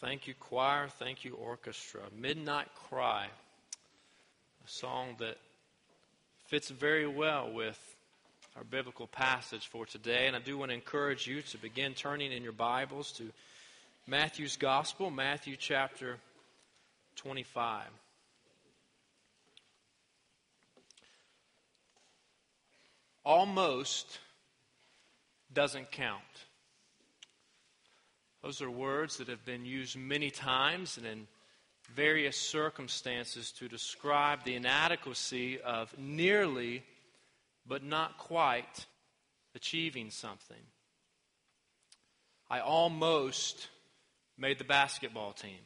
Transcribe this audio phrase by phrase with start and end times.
[0.00, 0.88] Thank you, choir.
[0.88, 2.00] Thank you, orchestra.
[2.16, 5.36] Midnight Cry, a song that
[6.46, 7.78] fits very well with
[8.56, 10.26] our biblical passage for today.
[10.26, 13.30] And I do want to encourage you to begin turning in your Bibles to
[14.06, 16.16] Matthew's Gospel, Matthew chapter
[17.16, 17.84] 25.
[23.22, 24.18] Almost
[25.52, 26.22] doesn't count.
[28.42, 31.26] Those are words that have been used many times and in
[31.94, 36.82] various circumstances to describe the inadequacy of nearly,
[37.66, 38.86] but not quite,
[39.54, 40.62] achieving something.
[42.48, 43.68] I almost
[44.38, 45.60] made the basketball team.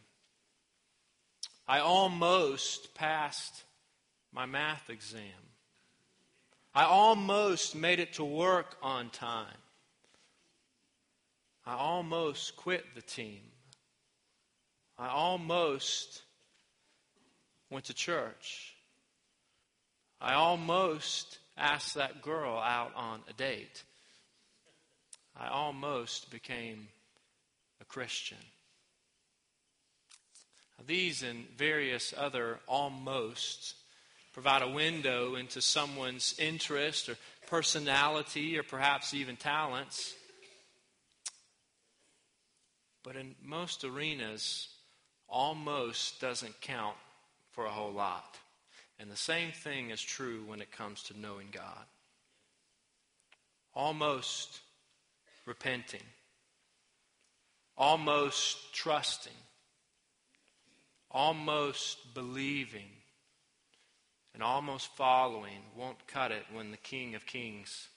[1.66, 3.62] I almost passed
[4.32, 5.20] my math exam.
[6.74, 9.46] I almost made it to work on time.
[11.66, 13.41] I almost quit the team.
[14.98, 16.23] I almost
[17.71, 18.74] went to church.
[20.21, 23.82] I almost asked that girl out on a date.
[25.37, 26.88] I almost became
[27.80, 28.38] a Christian.
[30.87, 33.74] These and various other almost
[34.34, 40.15] provide a window into someone's interest or personality or perhaps even talents.
[43.05, 44.69] But in most arenas,
[45.29, 46.97] almost doesn't count
[47.51, 48.38] for a whole lot.
[48.99, 51.85] And the same thing is true when it comes to knowing God.
[53.74, 54.61] Almost
[55.45, 56.02] repenting,
[57.77, 59.33] almost trusting,
[61.11, 62.89] almost believing,
[64.33, 67.89] and almost following won't cut it when the King of Kings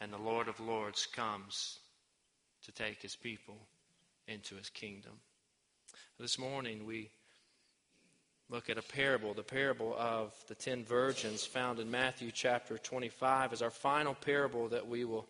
[0.00, 1.78] and the Lord of Lords comes
[2.64, 3.58] to take his people
[4.26, 5.12] into his kingdom.
[6.18, 7.10] This morning we
[8.48, 13.52] look at a parable, the parable of the ten virgins found in Matthew chapter 25
[13.52, 15.26] is our final parable that we will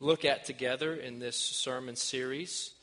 [0.00, 2.74] look at together in this sermon series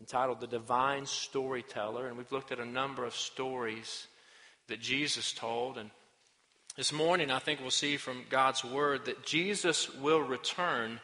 [0.00, 2.08] entitled The Divine Storyteller.
[2.08, 4.06] And we've looked at a number of stories
[4.68, 5.78] that Jesus told.
[5.78, 5.90] And
[6.76, 11.00] this morning, I think we'll see from God's Word that Jesus will return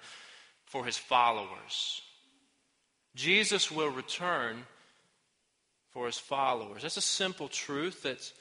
[0.64, 2.00] for his followers.
[3.16, 4.64] Jesus will return
[5.90, 6.82] for his followers.
[6.82, 8.34] That's a simple truth that's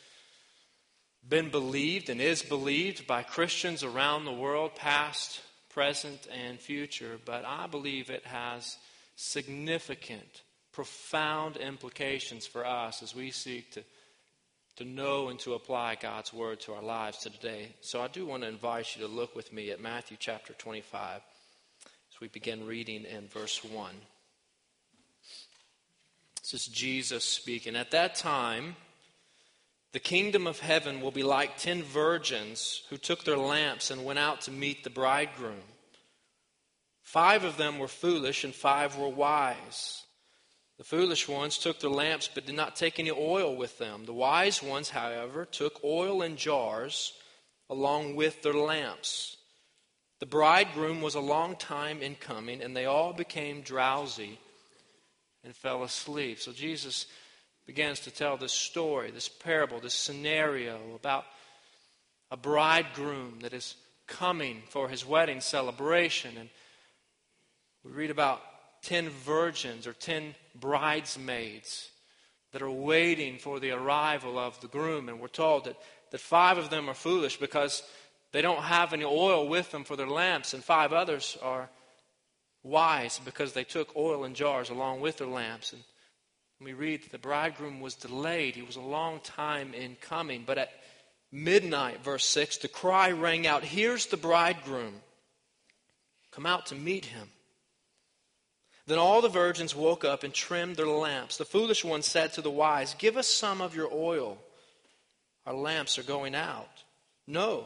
[1.28, 7.18] been believed and is believed by Christians around the world, past, present, and future.
[7.24, 8.78] But I believe it has
[9.16, 10.42] significant,
[10.74, 13.84] profound implications for us as we seek to,
[14.76, 17.70] to know and to apply God's word to our lives today.
[17.80, 21.22] So I do want to invite you to look with me at Matthew chapter 25
[21.86, 23.96] as we begin reading in verse 1.
[26.52, 27.76] This is Jesus speaking.
[27.76, 28.76] At that time,
[29.94, 34.20] the kingdom of heaven will be like ten virgins who took their lamps and went
[34.20, 35.64] out to meet the bridegroom.
[37.02, 40.04] Five of them were foolish, and five were wise.
[40.78, 44.06] The foolish ones took their lamps, but did not take any oil with them.
[44.06, 47.14] The wise ones, however, took oil in jars
[47.72, 49.38] along with their lamps.
[50.20, 54.38] The bridegroom was a long time in coming, and they all became drowsy
[55.46, 56.40] and fell asleep.
[56.40, 57.06] So Jesus
[57.66, 61.26] begins to tell this story, this parable, this scenario about
[62.32, 63.76] a bridegroom that is
[64.08, 66.32] coming for his wedding celebration.
[66.38, 66.50] And
[67.84, 68.42] we read about
[68.84, 71.90] 10 virgins or 10 bridesmaids
[72.52, 75.10] that are waiting for the arrival of the groom.
[75.10, 75.76] And we're told that,
[76.12, 77.84] that five of them are foolish because
[78.32, 81.70] they don't have any oil with them for their lamps, and five others are
[82.66, 85.72] wise because they took oil in jars along with their lamps.
[85.72, 85.84] And
[86.60, 88.56] we read that the bridegroom was delayed.
[88.56, 90.44] He was a long time in coming.
[90.46, 90.72] But at
[91.32, 94.96] midnight, verse 6, the cry rang out Here's the bridegroom.
[96.32, 97.30] Come out to meet him.
[98.88, 101.38] Then all the virgins woke up and trimmed their lamps.
[101.38, 104.38] The foolish one said to the wise, Give us some of your oil.
[105.46, 106.84] Our lamps are going out.
[107.28, 107.66] No,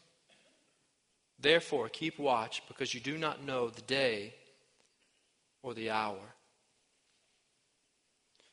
[1.41, 4.33] Therefore, keep watch, because you do not know the day
[5.63, 6.19] or the hour.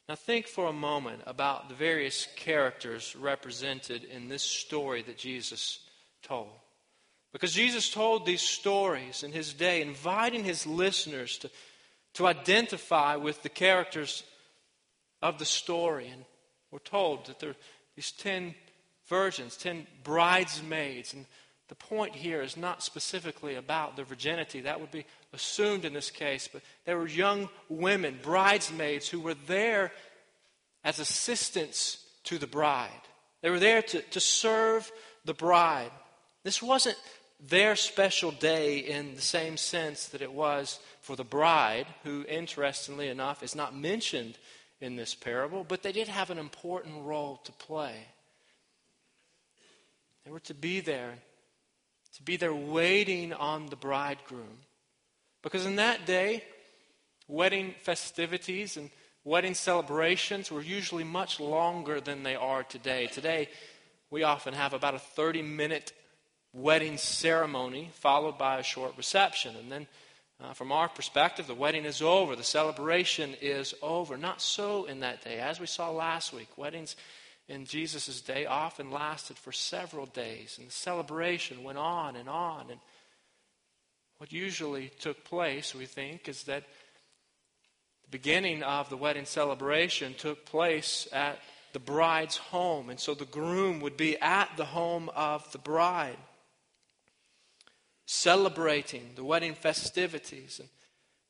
[0.08, 5.80] Now, think for a moment about the various characters represented in this story that Jesus
[6.22, 6.48] told.
[7.30, 11.50] Because Jesus told these stories in his day, inviting his listeners to,
[12.14, 14.22] to identify with the characters
[15.20, 16.08] of the story.
[16.08, 16.24] And
[16.70, 17.56] we're told that there are
[17.96, 18.54] these ten
[19.08, 21.12] virgins, ten bridesmaids.
[21.12, 21.26] And
[21.68, 24.62] the point here is not specifically about their virginity.
[24.62, 26.48] That would be assumed in this case.
[26.50, 29.92] But there were young women, bridesmaids, who were there
[30.82, 32.90] as assistants to the bride.
[33.42, 34.90] They were there to, to serve
[35.24, 35.90] the bride.
[36.42, 36.96] This wasn't
[37.46, 43.08] their special day in the same sense that it was for the bride, who, interestingly
[43.08, 44.38] enough, is not mentioned
[44.80, 47.94] in this parable, but they did have an important role to play.
[50.24, 51.14] They were to be there,
[52.16, 54.58] to be there waiting on the bridegroom.
[55.42, 56.42] Because in that day,
[57.28, 58.90] wedding festivities and
[59.24, 63.06] wedding celebrations were usually much longer than they are today.
[63.06, 63.48] Today,
[64.10, 65.92] we often have about a 30 minute
[66.52, 69.54] wedding ceremony followed by a short reception.
[69.56, 69.86] And then,
[70.42, 74.16] uh, from our perspective, the wedding is over, the celebration is over.
[74.16, 75.40] Not so in that day.
[75.40, 76.96] As we saw last week, weddings
[77.48, 82.66] in Jesus' day often lasted for several days, and the celebration went on and on.
[82.70, 82.80] And
[84.18, 86.64] what usually took place, we think, is that
[88.04, 91.38] the beginning of the wedding celebration took place at
[91.72, 96.16] the bride's home, and so the groom would be at the home of the bride,
[98.06, 100.58] celebrating the wedding festivities.
[100.60, 100.68] And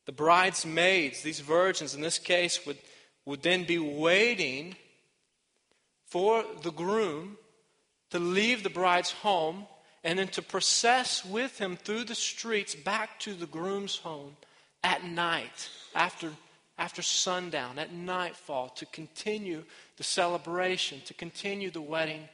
[0.05, 2.77] the bridesmaids, these virgins in this case, would,
[3.25, 4.75] would then be waiting
[6.09, 7.37] for the groom
[8.09, 9.65] to leave the bride's home
[10.03, 14.35] and then to process with him through the streets back to the groom's home
[14.83, 16.31] at night after,
[16.77, 19.63] after sundown, at nightfall, to continue
[19.97, 22.27] the celebration, to continue the wedding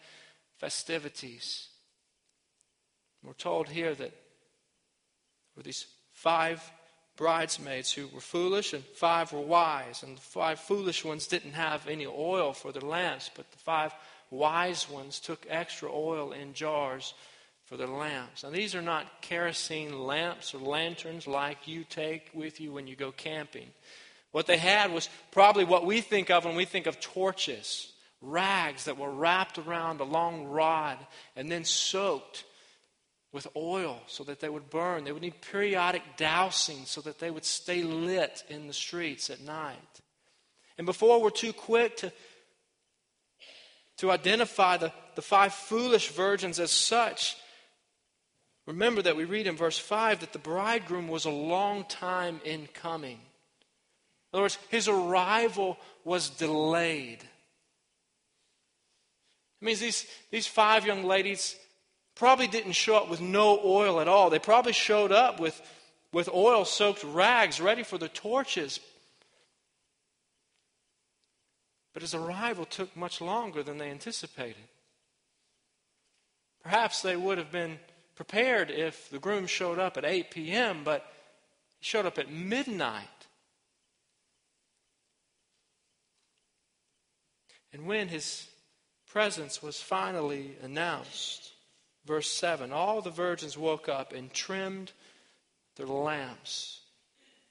[0.60, 1.68] festivities.
[3.24, 4.12] We're told here that there
[5.58, 6.62] were these five
[7.18, 10.04] bridesmaids who were foolish and five were wise.
[10.04, 13.94] And the five foolish ones didn't have any oil for their lamps, but the five
[14.30, 17.14] wise ones took extra oil in jars
[17.66, 18.44] for their lamps.
[18.44, 22.96] Now, these are not kerosene lamps or lanterns like you take with you when you
[22.96, 23.68] go camping.
[24.32, 27.92] What they had was probably what we think of when we think of torches
[28.22, 30.98] rags that were wrapped around a long rod
[31.36, 32.44] and then soaked
[33.36, 35.04] with oil so that they would burn.
[35.04, 39.42] They would need periodic dousing so that they would stay lit in the streets at
[39.42, 39.76] night.
[40.80, 42.12] And before we're too quick to,
[43.98, 47.38] to identify the, the five foolish virgins as such,
[48.66, 52.68] Remember that we read in verse 5 that the bridegroom was a long time in
[52.74, 53.20] coming.
[54.34, 57.20] In other words, his arrival was delayed.
[59.62, 61.56] It means these, these five young ladies
[62.16, 64.30] probably didn't show up with no oil at all.
[64.30, 65.62] They probably showed up with,
[66.12, 68.80] with oil soaked rags ready for the torches.
[71.94, 74.64] But his arrival took much longer than they anticipated.
[76.64, 77.80] Perhaps they would have been
[78.16, 81.06] prepared if the groom showed up at 8 p.m., but
[81.80, 83.08] he showed up at midnight.
[87.72, 88.48] And when his
[89.08, 91.52] presence was finally announced,
[92.06, 94.92] verse 7 all the virgins woke up and trimmed
[95.76, 96.82] their lamps.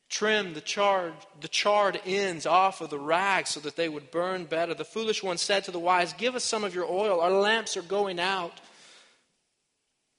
[0.08, 4.44] Trimmed the charred, the charred ends off of the rags so that they would burn
[4.44, 4.74] better.
[4.74, 7.20] The foolish one said to the wise, Give us some of your oil.
[7.20, 8.60] Our lamps are going out.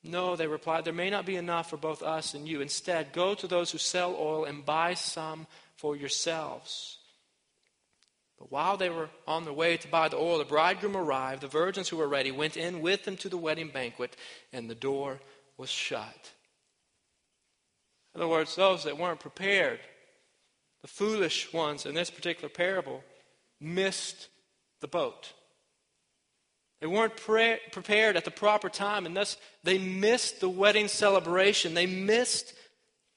[0.04, 2.62] No, they replied, there may not be enough for both us and you.
[2.62, 6.98] Instead, go to those who sell oil and buy some for yourselves.
[8.46, 11.42] But while they were on their way to buy the oil, the bridegroom arrived.
[11.42, 14.16] The virgins who were ready went in with him to the wedding banquet,
[14.54, 15.20] and the door
[15.58, 16.32] was shut.
[18.14, 19.80] In other words, those that weren't prepared,
[20.84, 23.04] the foolish ones in this particular parable,
[23.60, 24.28] missed
[24.80, 25.34] the boat.
[26.82, 31.74] They weren't pre- prepared at the proper time, and thus they missed the wedding celebration.
[31.74, 32.54] They missed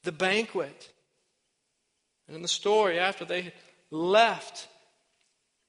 [0.04, 0.90] the banquet.
[2.28, 3.52] And in the story, after they
[3.90, 4.68] left,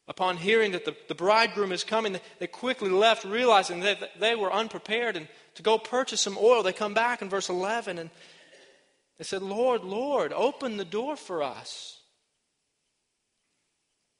[0.10, 4.52] upon hearing that the, the bridegroom is coming, they quickly left, realizing that they were
[4.52, 5.16] unprepared.
[5.16, 8.10] And to go purchase some oil, they come back in verse 11 and
[9.20, 12.00] they said, Lord, Lord, open the door for us.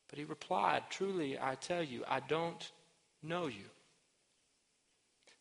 [0.10, 2.72] But he replied, Truly, I tell you, I don't
[3.24, 3.66] know you.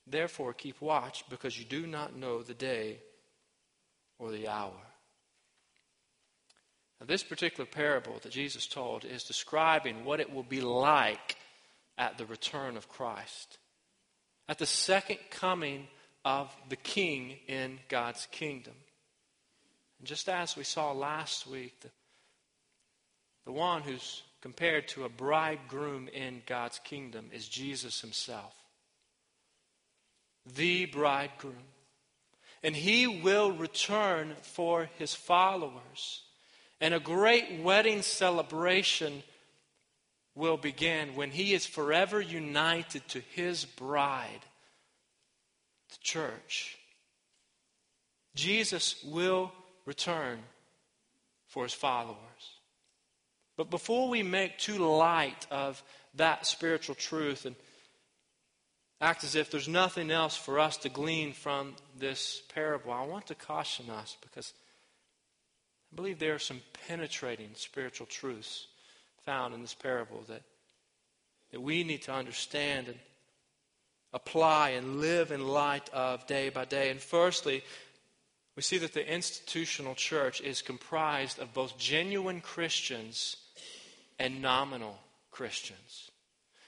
[0.06, 3.00] Therefore, keep watch because you do not know the day
[4.18, 4.87] or the hour.
[7.00, 11.36] Now, this particular parable that Jesus told is describing what it will be like
[11.96, 13.58] at the return of Christ,
[14.48, 15.86] at the second coming
[16.24, 18.74] of the King in God's kingdom.
[19.98, 21.90] And just as we saw last week, the,
[23.46, 28.54] the one who's compared to a bridegroom in God's kingdom is Jesus himself.
[30.54, 31.54] The bridegroom.
[32.62, 36.22] And he will return for his followers.
[36.80, 39.22] And a great wedding celebration
[40.34, 44.40] will begin when he is forever united to his bride,
[45.90, 46.78] the church.
[48.36, 49.52] Jesus will
[49.84, 50.38] return
[51.48, 52.16] for his followers.
[53.56, 55.82] But before we make too light of
[56.14, 57.56] that spiritual truth and
[59.00, 63.26] act as if there's nothing else for us to glean from this parable, I want
[63.26, 64.52] to caution us because
[65.92, 68.66] I believe there are some penetrating spiritual truths
[69.24, 70.42] found in this parable that,
[71.52, 72.98] that we need to understand and
[74.12, 76.90] apply and live in light of day by day.
[76.90, 77.62] And firstly,
[78.56, 83.36] we see that the institutional church is comprised of both genuine Christians
[84.18, 84.98] and nominal
[85.30, 86.10] Christians.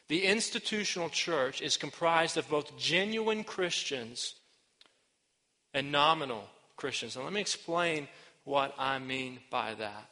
[0.09, 4.35] The institutional church is comprised of both genuine Christians
[5.73, 6.45] and nominal
[6.77, 7.17] Christians.
[7.17, 8.09] And let me explain
[8.45, 10.09] what I mean by that.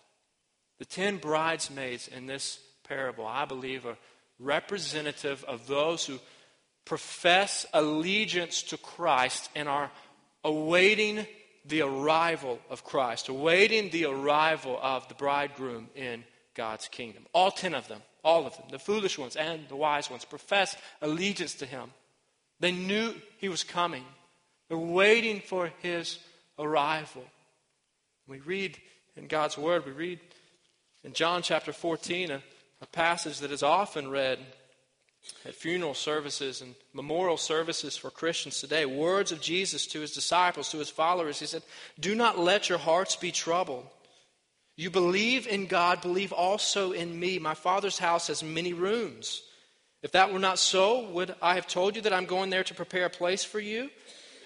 [0.78, 3.97] The ten bridesmaids in this parable, I believe, are
[4.38, 6.18] representative of those who
[6.85, 9.90] profess allegiance to Christ and are
[10.44, 11.26] awaiting
[11.66, 17.26] the arrival of Christ, awaiting the arrival of the bridegroom in God's kingdom.
[17.35, 20.76] All ten of them, all of them, the foolish ones and the wise ones, profess
[21.02, 21.90] allegiance to him.
[22.61, 24.04] They knew he was coming.
[24.68, 26.18] They're waiting for his
[26.58, 27.25] arrival.
[28.28, 28.76] We read
[29.16, 30.20] in God's word, we read
[31.02, 32.42] in John chapter 14, a,
[32.82, 34.38] a passage that is often read
[35.47, 40.70] at funeral services and memorial services for Christians today, words of Jesus to his disciples,
[40.70, 41.40] to his followers.
[41.40, 41.62] He said,
[41.99, 43.87] Do not let your hearts be troubled.
[44.76, 47.38] You believe in God, believe also in me.
[47.38, 49.40] My Father's house has many rooms.
[50.02, 52.75] If that were not so, would I have told you that I'm going there to
[52.75, 53.88] prepare a place for you?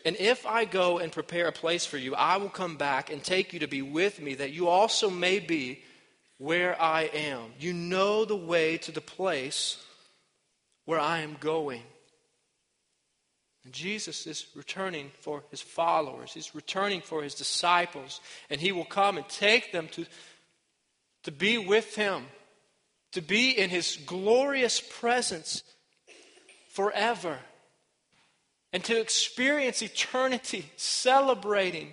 [0.04, 3.22] And if I go and prepare a place for you, I will come back and
[3.22, 5.82] take you to be with me, that you also may be
[6.38, 7.52] where I am.
[7.60, 9.82] You know the way to the place
[10.86, 11.82] where I am going.
[13.64, 16.32] And Jesus is returning for his followers.
[16.32, 18.20] He's returning for his disciples.
[18.50, 20.04] And he will come and take them to,
[21.22, 22.24] to be with him,
[23.12, 25.62] to be in his glorious presence
[26.70, 27.38] forever,
[28.72, 31.92] and to experience eternity celebrating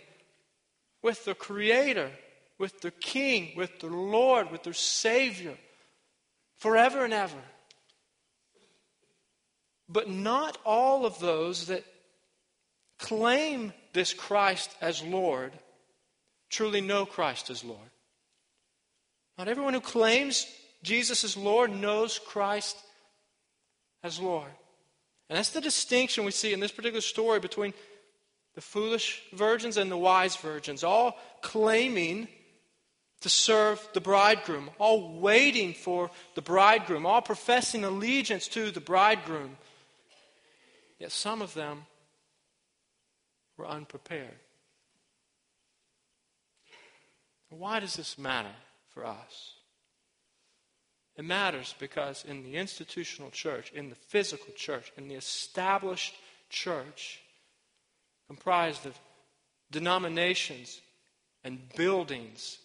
[1.02, 2.12] with the Creator,
[2.58, 5.58] with the King, with the Lord, with their Savior,
[6.58, 7.42] forever and ever.
[9.88, 11.84] But not all of those that
[13.00, 15.52] claim this Christ as Lord
[16.50, 17.80] truly know Christ as Lord.
[19.38, 20.46] Not everyone who claims
[20.84, 22.78] Jesus as Lord knows Christ
[24.04, 24.52] as Lord.
[25.30, 27.74] And that's the distinction we see in this particular story between
[28.56, 32.28] the foolish virgins and the wise virgins, all claiming
[33.22, 39.58] to serve the bridegroom, all waiting for the bridegroom, all professing allegiance to the bridegroom.
[40.98, 41.86] Yet some of them
[43.58, 44.40] were unprepared.
[47.50, 48.56] Why does this matter
[48.90, 49.59] for us?
[51.20, 56.16] It matters because in the institutional church, in the physical church, in the established
[56.50, 57.20] church,
[58.28, 58.98] comprised of
[59.70, 60.80] denominations
[61.44, 62.60] and buildings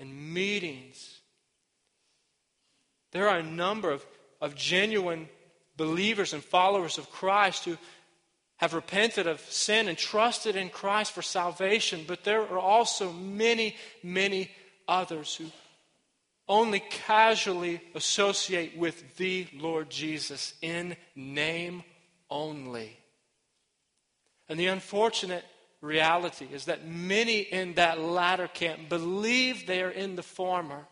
[0.00, 1.18] and meetings,
[3.12, 4.06] there are a number of,
[4.40, 5.28] of genuine
[5.76, 7.76] believers and followers of Christ who
[8.56, 13.76] have repented of sin and trusted in Christ for salvation, but there are also many,
[14.02, 14.50] many
[14.88, 15.44] others who
[16.48, 21.82] only casually associate with the Lord Jesus in name
[22.30, 22.96] only.
[24.48, 25.44] And the unfortunate
[25.80, 30.86] reality is that many in that latter camp believe they are in the former.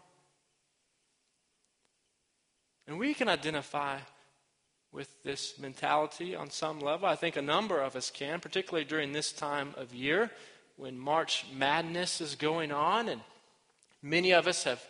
[2.86, 3.98] And we can identify
[4.92, 7.08] with this mentality on some level.
[7.08, 10.30] I think a number of us can, particularly during this time of year
[10.76, 13.20] when March Madness is going on, and
[14.02, 14.82] many of us have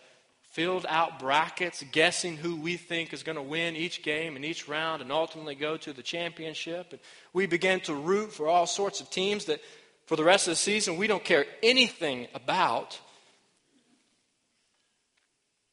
[0.54, 4.68] filled out brackets guessing who we think is going to win each game and each
[4.68, 6.92] round and ultimately go to the championship.
[6.92, 7.00] And
[7.32, 9.61] we begin to root for all sorts of teams that
[10.06, 13.00] for the rest of the season we don't care anything about.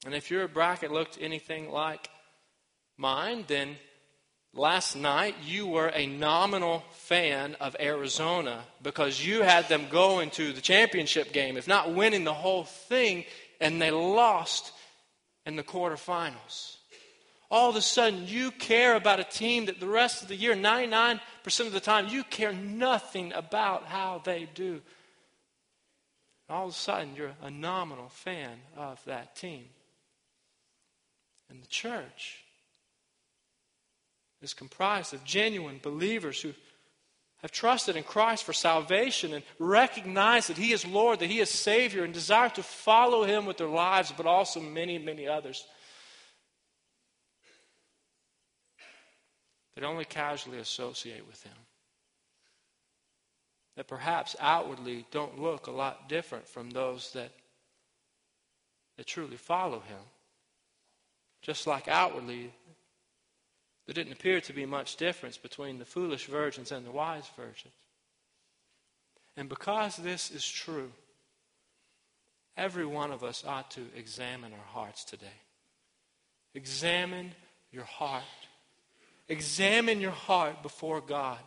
[0.03, 2.09] And if your bracket looked anything like
[2.97, 3.77] mine, then
[4.51, 10.53] last night you were a nominal fan of Arizona because you had them going to
[10.53, 13.25] the championship game, if not winning the whole thing,
[13.61, 14.73] and they lost
[15.45, 16.77] in the quarterfinals.
[17.49, 20.55] All of a sudden, you care about a team that the rest of the year,
[20.55, 21.19] 99%
[21.59, 24.81] of the time, you care nothing about how they do.
[26.49, 29.65] All of a sudden, you're a nominal fan of that team.
[31.49, 32.43] And the church
[34.41, 36.53] is comprised of genuine believers who
[37.41, 41.49] have trusted in Christ for salvation and recognize that He is Lord, that He is
[41.49, 45.65] Savior, and desire to follow Him with their lives, but also many, many others
[49.75, 51.53] that only casually associate with Him.
[53.77, 57.31] That perhaps outwardly don't look a lot different from those that,
[58.97, 59.99] that truly follow Him.
[61.41, 62.53] Just like outwardly,
[63.91, 67.73] there didn't appear to be much difference between the foolish virgins and the wise virgins.
[69.35, 70.93] And because this is true,
[72.55, 75.41] every one of us ought to examine our hearts today.
[76.55, 77.33] Examine
[77.73, 78.23] your heart.
[79.27, 81.39] Examine your heart before God.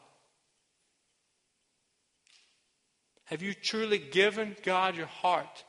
[3.24, 5.64] Have you truly given God your heart?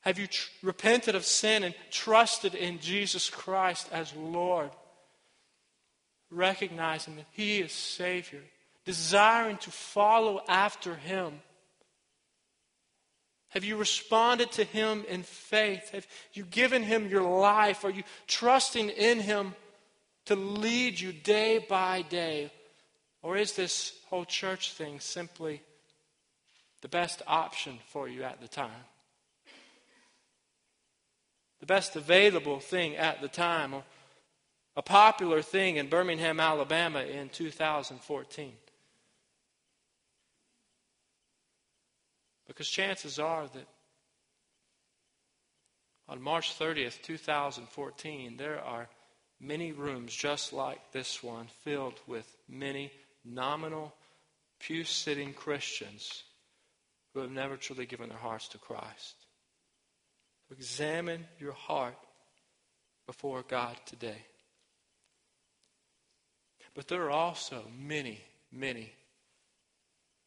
[0.00, 4.70] Have you tr- repented of sin and trusted in Jesus Christ as Lord?
[6.30, 8.42] Recognizing that He is Savior,
[8.84, 11.40] desiring to follow after Him.
[13.48, 15.90] Have you responded to Him in faith?
[15.90, 17.84] Have you given Him your life?
[17.84, 19.54] Are you trusting in Him
[20.26, 22.52] to lead you day by day?
[23.22, 25.62] Or is this whole church thing simply
[26.80, 28.84] the best option for you at the time?
[31.60, 33.84] the best available thing at the time, or
[34.76, 38.52] a popular thing in Birmingham, Alabama in 2014.
[42.46, 43.66] Because chances are that
[46.08, 48.88] on March 30th, 2014, there are
[49.40, 52.90] many rooms just like this one filled with many
[53.24, 53.94] nominal,
[54.58, 56.24] pew sitting Christians
[57.14, 59.14] who have never truly given their hearts to Christ.
[60.50, 61.94] Examine your heart
[63.06, 64.18] before God today.
[66.74, 68.20] But there are also many,
[68.52, 68.92] many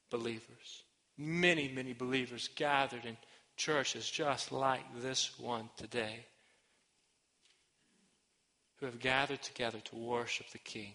[0.10, 0.84] believers,
[1.18, 3.18] many, many believers gathered in
[3.56, 6.26] churches just like this one today
[8.80, 10.94] who have gathered together to worship the King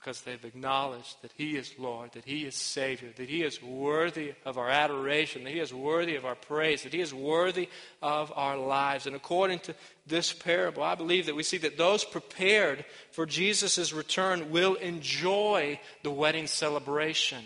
[0.00, 4.32] because they've acknowledged that He is Lord, that He is Savior, that He is worthy
[4.46, 7.68] of our adoration, that He is worthy of our praise, that He is worthy
[8.00, 9.06] of our lives.
[9.06, 9.74] And according to
[10.06, 15.78] this parable, I believe that we see that those prepared for Jesus' return will enjoy
[16.02, 17.44] the wedding celebration.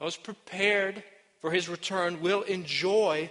[0.00, 1.04] Those prepared
[1.40, 3.30] for His return will enjoy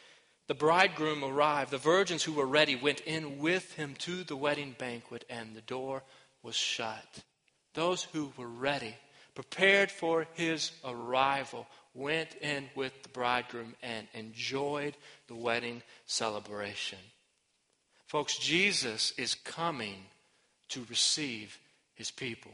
[0.47, 1.71] the bridegroom arrived.
[1.71, 5.61] The virgins who were ready went in with him to the wedding banquet, and the
[5.61, 6.03] door
[6.43, 7.23] was shut.
[7.73, 8.95] Those who were ready,
[9.35, 14.95] prepared for his arrival, went in with the bridegroom and enjoyed
[15.27, 16.99] the wedding celebration.
[18.07, 20.05] Folks, Jesus is coming
[20.69, 21.57] to receive
[21.95, 22.51] his people.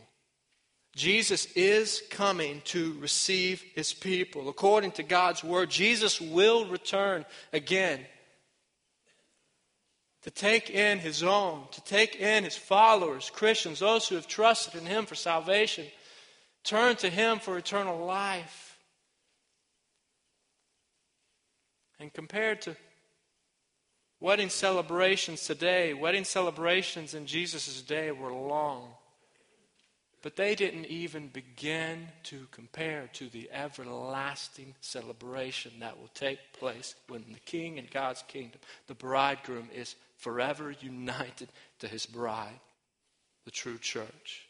[0.97, 4.49] Jesus is coming to receive his people.
[4.49, 7.99] According to God's word, Jesus will return again
[10.23, 14.81] to take in his own, to take in his followers, Christians, those who have trusted
[14.81, 15.86] in him for salvation,
[16.63, 18.77] turn to him for eternal life.
[21.99, 22.75] And compared to
[24.19, 28.96] wedding celebrations today, wedding celebrations in Jesus' day were long.
[30.23, 36.95] But they didn't even begin to compare to the everlasting celebration that will take place
[37.08, 41.49] when the King in God's kingdom, the bridegroom, is forever united
[41.80, 42.60] to his bride,
[43.45, 44.47] the true church.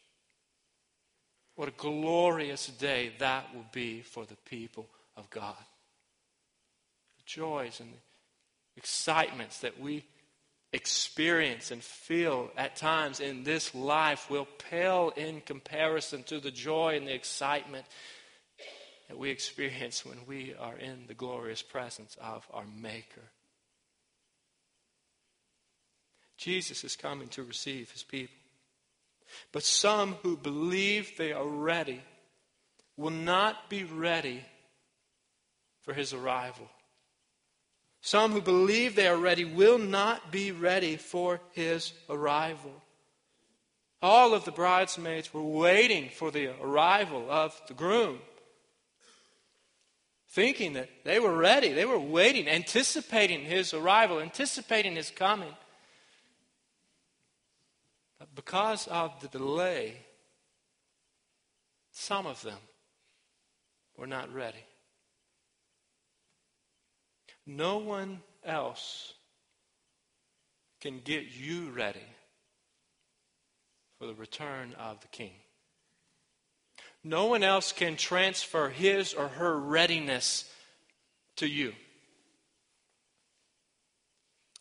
[1.55, 5.55] What a glorious day that will be for the people of God.
[7.17, 7.97] The joys and the
[8.77, 10.05] excitements that we
[10.73, 16.97] experience and feel at times in this life will pale in comparison to the joy
[16.97, 17.85] and the excitement
[19.07, 23.23] that we experience when we are in the glorious presence of our Maker.
[26.37, 28.35] Jesus is coming to receive his people.
[29.51, 32.01] But some who believe they are ready
[32.95, 34.43] will not be ready
[35.83, 36.69] for his arrival.
[38.07, 42.71] Some who believe they are ready will not be ready for his arrival.
[44.01, 48.19] All of the bridesmaids were waiting for the arrival of the groom,
[50.29, 51.73] thinking that they were ready.
[51.73, 55.53] They were waiting, anticipating his arrival, anticipating his coming.
[58.19, 59.97] But because of the delay,
[61.91, 62.59] some of them
[63.97, 64.63] were not ready.
[67.47, 69.13] No one else
[70.81, 71.99] can get you ready
[73.97, 75.31] for the return of the King.
[77.05, 80.43] No one else can transfer his or her readiness
[81.37, 81.73] to you.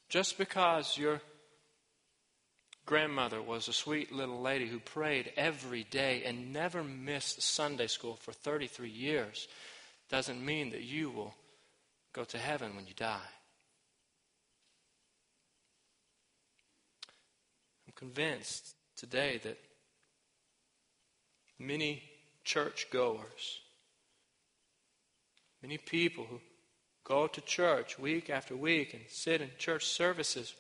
[0.09, 1.21] Just because your
[2.87, 8.15] grandmother was a sweet little lady who prayed every day and never missed Sunday school
[8.15, 9.49] for 33 years
[10.09, 11.35] doesn't mean that you will
[12.17, 13.29] go to heaven when you die.
[17.87, 19.59] I'm convinced today that
[21.59, 22.03] many
[22.43, 23.61] church goers,
[25.61, 26.41] many people who
[27.05, 30.55] go to church week after week and sit in church services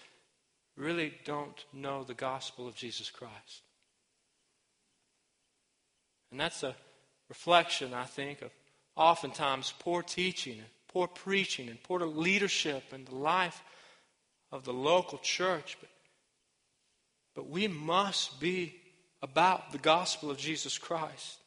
[0.77, 3.62] really don't know the gospel of Jesus Christ.
[6.31, 6.77] And that's a
[7.31, 8.51] reflection, I think, of
[8.95, 13.62] oftentimes poor teaching poor preaching and poor leadership in the life
[14.53, 15.77] of the local church.
[15.81, 15.90] But,
[17.35, 18.75] but we must be
[19.22, 21.38] about the gospel of Jesus Christ.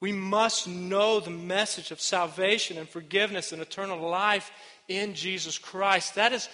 [0.00, 4.50] We must know the message of salvation and forgiveness and eternal life
[4.88, 6.16] in Jesus Christ.
[6.16, 6.48] That is,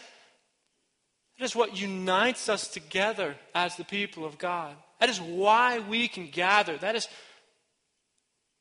[1.38, 4.76] that is what unites us together as the people of God.
[5.00, 6.76] That is why we can gather.
[6.76, 7.08] That is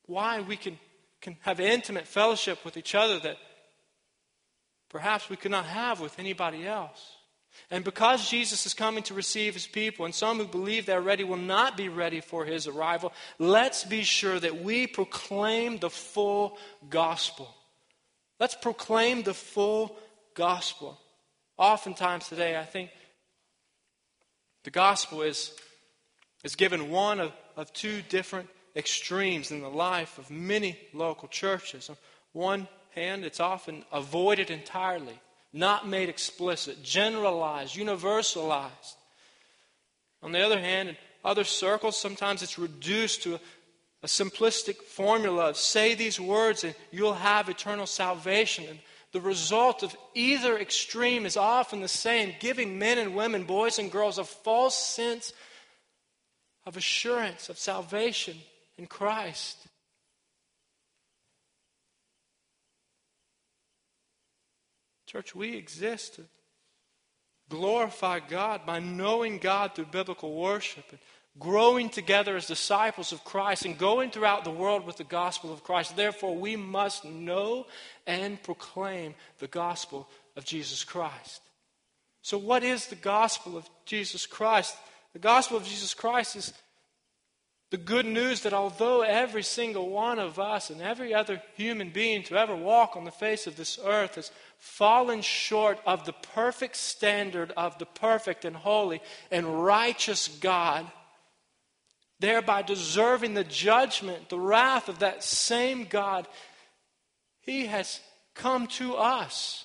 [0.06, 0.78] why we can
[1.20, 3.36] can have intimate fellowship with each other that
[4.88, 7.16] perhaps we could not have with anybody else.
[7.70, 11.24] And because Jesus is coming to receive his people, and some who believe they're ready
[11.24, 16.56] will not be ready for his arrival, let's be sure that we proclaim the full
[16.88, 17.52] gospel.
[18.38, 19.96] Let's proclaim the full
[20.34, 20.98] gospel.
[21.58, 22.90] Oftentimes today, I think
[24.64, 25.52] the gospel is,
[26.44, 31.90] is given one of, of two different extremes in the life of many local churches.
[31.90, 31.96] On
[32.32, 35.18] one hand, it's often avoided entirely,
[35.52, 38.94] not made explicit, generalized, universalized.
[40.22, 43.40] On the other hand, in other circles, sometimes it's reduced to a,
[44.02, 48.64] a simplistic formula of say these words and you'll have eternal salvation.
[48.68, 48.78] And
[49.12, 53.90] the result of either extreme is often the same, giving men and women, boys and
[53.90, 55.32] girls, a false sense
[56.64, 58.36] of assurance of salvation
[58.80, 59.58] in Christ.
[65.06, 66.22] Church, we exist to
[67.50, 70.98] glorify God by knowing God through biblical worship and
[71.38, 75.62] growing together as disciples of Christ and going throughout the world with the gospel of
[75.62, 75.94] Christ.
[75.94, 77.66] Therefore, we must know
[78.06, 81.42] and proclaim the gospel of Jesus Christ.
[82.22, 84.74] So, what is the gospel of Jesus Christ?
[85.12, 86.54] The gospel of Jesus Christ is
[87.70, 92.24] the good news that although every single one of us and every other human being
[92.24, 96.74] to ever walk on the face of this earth has fallen short of the perfect
[96.74, 100.84] standard of the perfect and holy and righteous God,
[102.18, 106.26] thereby deserving the judgment, the wrath of that same God,
[107.40, 108.00] He has
[108.34, 109.64] come to us.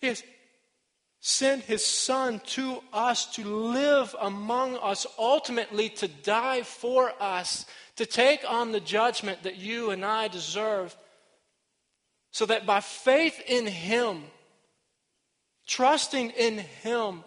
[0.00, 0.22] He has
[1.24, 8.04] sent his son to us to live among us, ultimately to die for us, to
[8.04, 10.96] take on the judgment that you and I deserve,
[12.32, 14.24] so that by faith in him,
[15.64, 17.22] trusting in him,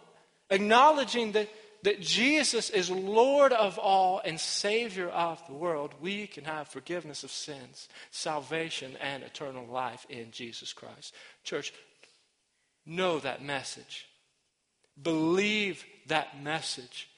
[0.49, 1.49] acknowledging that,
[1.83, 7.23] that Jesus is Lord of all and Savior of the world, we can have forgiveness
[7.23, 11.15] of sins, salvation, and eternal life in Jesus Christ.
[11.45, 11.71] Church,
[12.85, 14.07] Know that message.
[15.01, 17.09] Believe that message.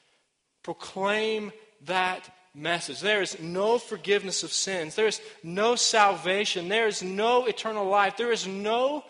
[0.63, 1.51] Proclaim
[1.85, 3.01] that message.
[3.01, 4.95] There is no forgiveness of sins.
[4.95, 6.69] There is no salvation.
[6.69, 8.17] There is no eternal life.
[8.17, 9.03] There is no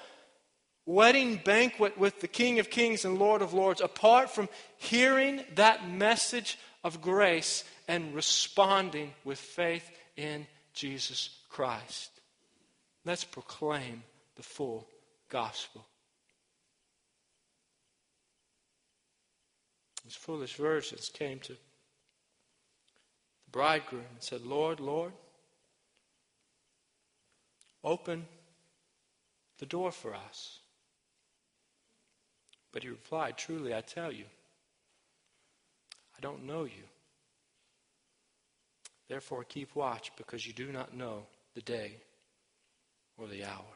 [0.85, 5.87] wedding banquet with the King of Kings and Lord of Lords apart from hearing that
[5.87, 12.11] message of grace and responding with faith in Jesus Christ.
[13.05, 14.03] Let's proclaim
[14.35, 14.87] the full
[15.29, 15.85] gospel.
[20.07, 21.59] These foolish virgins came to the
[23.51, 25.11] bridegroom and said, Lord, Lord,
[27.83, 28.25] open
[29.57, 30.59] the door for us.
[32.71, 34.23] But he replied, Truly, I tell you,
[36.17, 36.87] I don't know you.
[39.09, 41.97] Therefore, keep watch because you do not know the day
[43.17, 43.75] or the hour.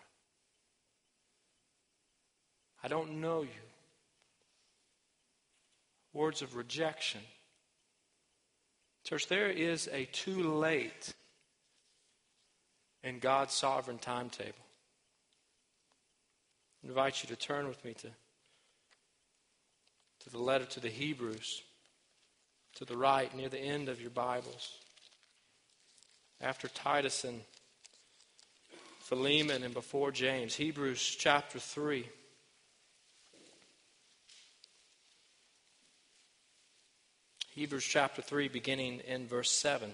[2.81, 3.70] I don't know you.
[6.13, 7.21] Words of rejection.
[9.03, 11.13] Church, there is a too late
[13.03, 14.65] in God's sovereign timetable.
[16.83, 18.07] I invite you to turn with me to,
[20.21, 21.63] to the letter to the Hebrews,
[22.75, 24.77] to the right, near the end of your Bibles.
[26.39, 27.41] After Titus and
[28.99, 32.07] Philemon and before James, Hebrews chapter 3.
[37.53, 39.91] Hebrews chapter 3, beginning in verse 7.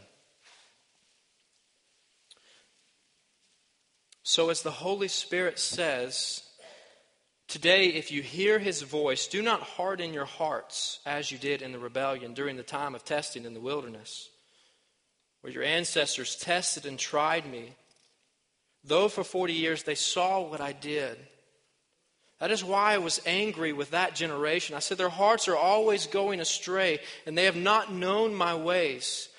[4.21, 6.43] So, as the Holy Spirit says,
[7.47, 11.71] Today, if you hear his voice, do not harden your hearts as you did in
[11.71, 14.29] the rebellion during the time of testing in the wilderness,
[15.41, 17.73] where your ancestors tested and tried me,
[18.83, 21.17] though for 40 years they saw what I did.
[22.39, 24.75] That is why I was angry with that generation.
[24.75, 29.29] I said, Their hearts are always going astray, and they have not known my ways.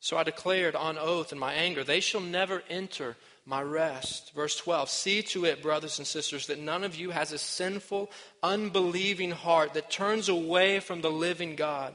[0.00, 4.32] So I declared on oath in my anger, They shall never enter my rest.
[4.34, 8.10] Verse 12 See to it, brothers and sisters, that none of you has a sinful,
[8.42, 11.94] unbelieving heart that turns away from the living God.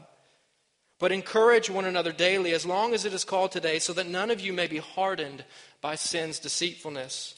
[0.99, 4.31] But encourage one another daily, as long as it is called today, so that none
[4.31, 5.45] of you may be hardened
[5.79, 7.35] by sin's deceitfulness.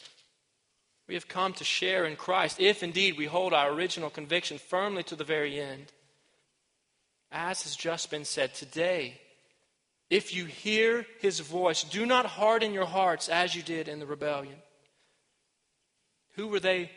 [1.11, 5.03] We have come to share in Christ, if indeed we hold our original conviction firmly
[5.03, 5.91] to the very end.
[7.33, 9.19] As has just been said, today,
[10.09, 14.05] if you hear his voice, do not harden your hearts as you did in the
[14.05, 14.55] rebellion.
[16.35, 16.89] Who were they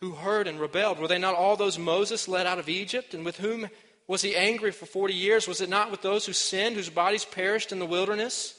[0.00, 0.98] who heard and rebelled?
[0.98, 3.12] Were they not all those Moses led out of Egypt?
[3.12, 3.68] And with whom
[4.06, 5.46] was he angry for 40 years?
[5.46, 8.57] Was it not with those who sinned, whose bodies perished in the wilderness?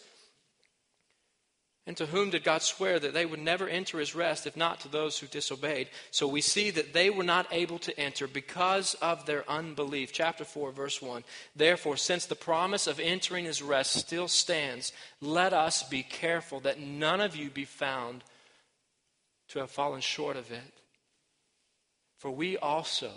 [1.89, 4.79] And to whom did God swear that they would never enter his rest, if not
[4.81, 5.89] to those who disobeyed?
[6.11, 10.13] So we see that they were not able to enter because of their unbelief.
[10.13, 11.23] Chapter 4, verse 1.
[11.55, 16.79] Therefore, since the promise of entering his rest still stands, let us be careful that
[16.79, 18.23] none of you be found
[19.47, 20.73] to have fallen short of it.
[22.19, 23.09] For we also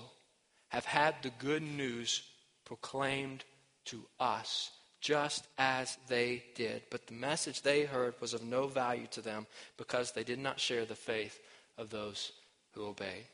[0.69, 2.23] have had the good news
[2.65, 3.45] proclaimed
[3.85, 4.71] to us
[5.03, 6.83] just as they did.
[6.89, 10.61] But the message they heard was of no value to them because they did not
[10.61, 11.39] share the faith
[11.77, 12.33] of those
[12.73, 13.27] who obeyed.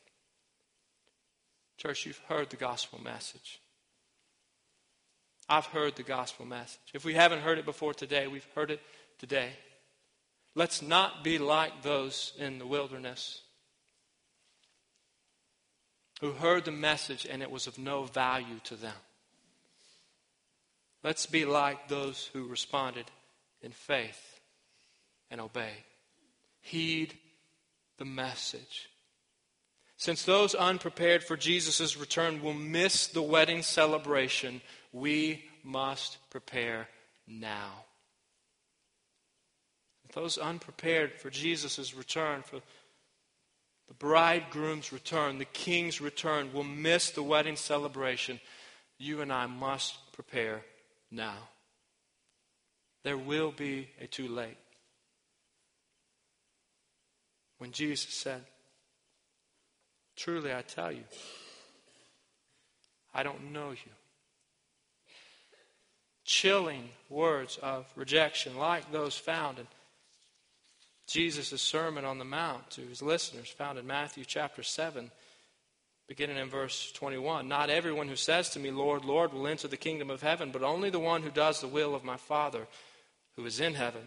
[1.76, 3.61] Church, you've heard the gospel message.
[5.48, 6.81] I've heard the gospel message.
[6.92, 8.81] If we haven't heard it before today, we've heard it
[9.18, 9.50] today.
[10.54, 13.42] Let's not be like those in the wilderness
[16.20, 18.94] who heard the message and it was of no value to them.
[21.04, 23.06] Let's be like those who responded
[23.62, 24.40] in faith
[25.30, 25.72] and obey.
[26.61, 27.14] Heed
[27.98, 28.88] the message.
[29.96, 34.61] Since those unprepared for Jesus' return will miss the wedding celebration,
[34.92, 36.88] we must prepare
[37.26, 37.84] now.
[40.14, 42.61] Those unprepared for Jesus' return, for
[43.88, 48.40] the bridegroom's return, the king's return, will miss the wedding celebration.
[48.98, 50.62] You and I must prepare
[51.11, 51.49] now.
[53.05, 54.59] There will be a too late.
[57.59, 58.42] When Jesus said,
[60.16, 61.05] Truly I tell you,
[63.14, 63.92] I don't know you.
[66.25, 69.66] Chilling words of rejection, like those found in
[71.07, 75.11] Jesus' Sermon on the Mount to his listeners, found in Matthew chapter 7
[76.09, 79.77] beginning in verse 21 Not everyone who says to me, Lord, Lord, will enter the
[79.77, 82.66] kingdom of heaven, but only the one who does the will of my Father
[83.37, 84.03] who is in heaven.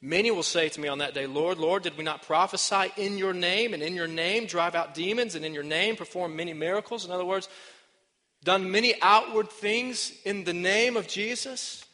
[0.00, 3.18] Many will say to me on that day, Lord, Lord, did we not prophesy in
[3.18, 6.54] your name, and in your name drive out demons, and in your name perform many
[6.54, 7.04] miracles?
[7.04, 7.48] In other words,
[8.42, 11.84] done many outward things in the name of Jesus?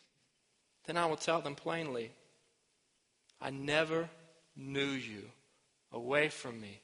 [0.86, 2.10] Then I will tell them plainly,
[3.40, 4.08] I never
[4.56, 5.22] knew you.
[5.92, 6.80] Away from me,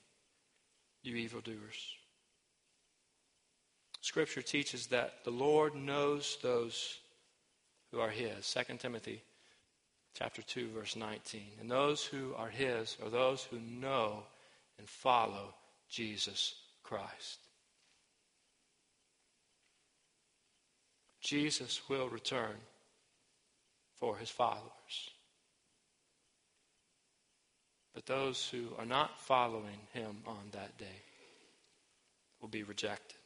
[1.03, 1.97] you evildoers.
[4.07, 7.01] Scripture teaches that the Lord knows those
[7.91, 8.55] who are his.
[8.69, 9.21] 2 Timothy
[10.15, 11.43] chapter 2 verse 19.
[11.61, 14.23] And those who are his are those who know
[14.79, 15.53] and follow
[15.89, 17.41] Jesus Christ.
[21.21, 22.55] Jesus will return
[23.97, 25.11] for his followers.
[27.93, 31.03] But those who are not following him on that day
[32.41, 33.17] will be rejected.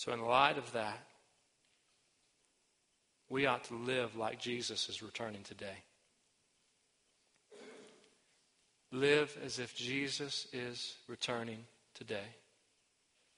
[0.00, 0.98] So, in light of that,
[3.28, 5.84] we ought to live like Jesus is returning today.
[8.92, 12.30] Live as if Jesus is returning today.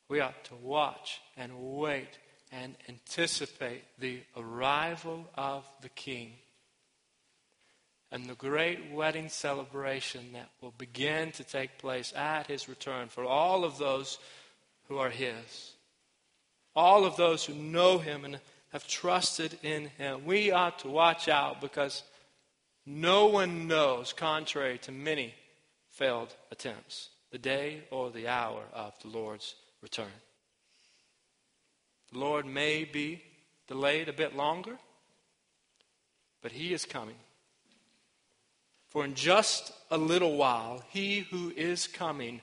[0.09, 2.21] We ought to watch and wait
[2.53, 6.35] and anticipate the arrival of the King
[8.13, 13.25] and the great wedding celebration that will begin to take place at his return for
[13.25, 14.21] all of those
[14.87, 15.73] who are his.
[16.75, 18.41] All of those who know him and
[18.73, 20.25] have trusted in him.
[20.25, 22.03] We ought to watch out because
[22.87, 25.35] no one knows, contrary to many
[25.91, 30.07] failed attempts, the day or the hour of the Lord's return.
[32.13, 33.23] The Lord may be
[33.69, 34.79] delayed a bit longer,
[36.43, 37.17] but he is coming.
[38.89, 42.41] For in just a little while, he who is coming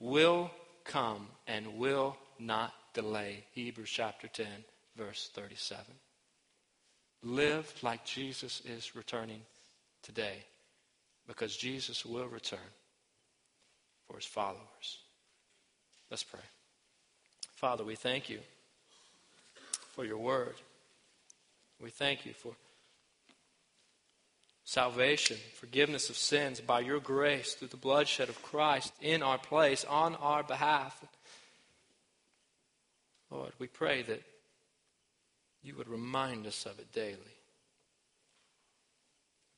[0.00, 0.50] will
[0.84, 3.44] come and will not delay.
[3.52, 4.46] Hebrews chapter 10,
[4.96, 5.84] verse 37.
[7.24, 9.42] Live like Jesus is returning
[10.02, 10.38] today
[11.26, 12.58] because Jesus will return
[14.06, 14.98] for his followers.
[16.10, 16.40] Let's pray.
[17.54, 18.40] Father, we thank you
[19.92, 20.54] for your word.
[21.80, 22.52] We thank you for
[24.64, 29.84] salvation, forgiveness of sins by your grace through the bloodshed of Christ in our place,
[29.84, 31.04] on our behalf.
[33.32, 34.22] Lord, we pray that
[35.62, 37.16] you would remind us of it daily.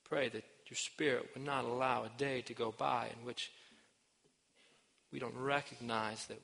[0.08, 3.50] Pray that your Spirit would not allow a day to go by in which
[5.12, 6.40] we don't recognize that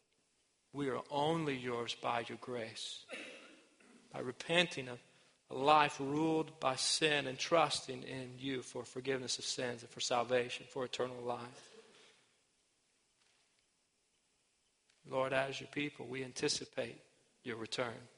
[0.73, 3.05] we are only yours by your grace.
[4.13, 4.99] By repenting of
[5.51, 10.01] a life ruled by sin and trusting in you for forgiveness of sins and for
[10.01, 11.71] salvation, for eternal life.
[15.09, 17.01] Lord, as your people, we anticipate
[17.45, 18.09] your return.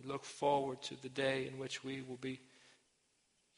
[0.00, 2.40] We look forward to the day in which we will be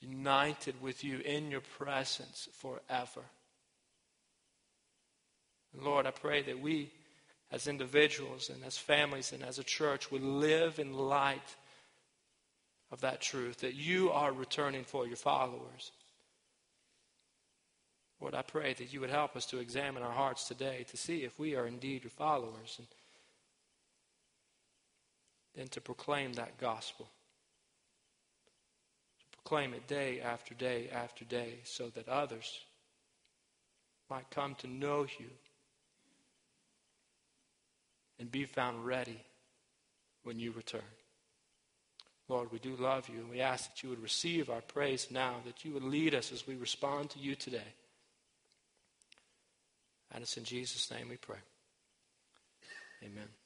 [0.00, 3.22] united with you in your presence forever.
[5.72, 6.90] And Lord, I pray that we,
[7.50, 11.56] as individuals and as families and as a church, would live in light
[12.90, 15.92] of that truth, that you are returning for your followers.
[18.20, 21.24] Lord, I pray that you would help us to examine our hearts today to see
[21.24, 22.76] if we are indeed your followers.
[22.78, 22.86] And
[25.56, 27.08] than to proclaim that gospel.
[29.20, 32.60] To proclaim it day after day after day so that others
[34.08, 35.30] might come to know you
[38.18, 39.20] and be found ready
[40.22, 40.80] when you return.
[42.28, 45.36] Lord, we do love you, and we ask that you would receive our praise now,
[45.44, 47.74] that you would lead us as we respond to you today.
[50.12, 51.38] And it's in Jesus' name we pray.
[53.02, 53.41] Amen.